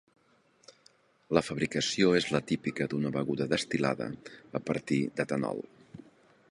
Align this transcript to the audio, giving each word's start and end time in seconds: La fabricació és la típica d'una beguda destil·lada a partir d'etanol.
La 1.37 1.43
fabricació 1.49 2.15
és 2.21 2.27
la 2.37 2.41
típica 2.53 2.89
d'una 2.95 3.13
beguda 3.19 3.49
destil·lada 3.53 4.09
a 4.61 4.63
partir 4.71 5.03
d'etanol. 5.21 5.63